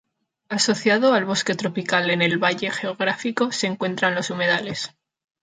[0.49, 4.95] Asociado al bosque tropical en el valle geográfico se encuentran los humedales.